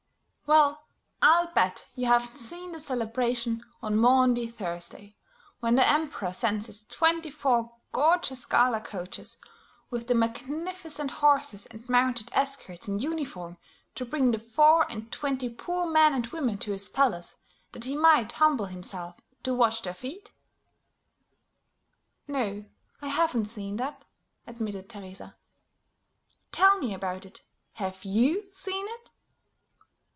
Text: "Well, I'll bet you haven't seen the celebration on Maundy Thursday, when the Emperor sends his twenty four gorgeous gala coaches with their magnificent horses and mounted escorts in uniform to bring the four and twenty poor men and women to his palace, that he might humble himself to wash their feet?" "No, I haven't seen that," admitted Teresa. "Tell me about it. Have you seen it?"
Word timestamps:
"Well, 0.47 0.83
I'll 1.21 1.47
bet 1.53 1.87
you 1.95 2.07
haven't 2.07 2.35
seen 2.37 2.73
the 2.73 2.79
celebration 2.81 3.63
on 3.81 3.95
Maundy 3.95 4.47
Thursday, 4.47 5.15
when 5.61 5.75
the 5.75 5.87
Emperor 5.87 6.33
sends 6.33 6.65
his 6.67 6.83
twenty 6.83 7.29
four 7.29 7.71
gorgeous 7.93 8.45
gala 8.45 8.81
coaches 8.81 9.37
with 9.89 10.07
their 10.07 10.17
magnificent 10.17 11.09
horses 11.09 11.67
and 11.67 11.87
mounted 11.87 12.31
escorts 12.33 12.89
in 12.89 12.99
uniform 12.99 13.57
to 13.95 14.03
bring 14.03 14.31
the 14.31 14.39
four 14.39 14.85
and 14.91 15.09
twenty 15.09 15.47
poor 15.47 15.85
men 15.89 16.13
and 16.13 16.27
women 16.27 16.57
to 16.57 16.73
his 16.73 16.89
palace, 16.89 17.37
that 17.71 17.85
he 17.85 17.95
might 17.95 18.33
humble 18.33 18.65
himself 18.65 19.15
to 19.43 19.53
wash 19.53 19.79
their 19.79 19.93
feet?" 19.93 20.33
"No, 22.27 22.65
I 23.01 23.07
haven't 23.07 23.45
seen 23.45 23.77
that," 23.77 24.03
admitted 24.45 24.89
Teresa. 24.89 25.37
"Tell 26.51 26.77
me 26.77 26.93
about 26.93 27.25
it. 27.25 27.39
Have 27.75 28.03
you 28.03 28.47
seen 28.51 28.85
it?" 28.89 29.07